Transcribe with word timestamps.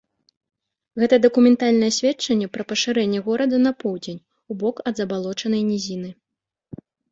Гэта 1.01 1.15
дакументальнае 1.25 1.89
сведчанне 1.97 2.47
пра 2.57 2.63
пашырэнне 2.71 3.19
горада 3.29 3.61
на 3.67 3.75
поўдзень, 3.85 4.19
у 4.51 4.59
бок 4.65 4.83
ад 4.87 4.93
забалочанай 5.05 5.63
нізіны. 5.71 6.09